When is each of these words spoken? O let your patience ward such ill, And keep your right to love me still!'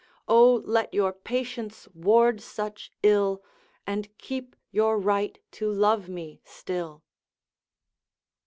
O 0.27 0.63
let 0.65 0.91
your 0.95 1.13
patience 1.13 1.87
ward 1.93 2.41
such 2.41 2.91
ill, 3.03 3.43
And 3.85 4.09
keep 4.17 4.55
your 4.71 4.97
right 4.97 5.37
to 5.51 5.69
love 5.71 6.09
me 6.09 6.41
still!' 6.43 7.03